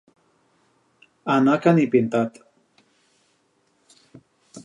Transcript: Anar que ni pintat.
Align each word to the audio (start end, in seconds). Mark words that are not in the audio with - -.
Anar 1.33 1.57
que 1.65 1.73
ni 1.79 1.85
pintat. 1.97 2.41